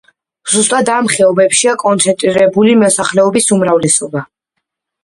[0.53, 4.27] ზუსტად ამ ხეობებშია კონცენტრირებული მოსახლეობის უმრავლესობა.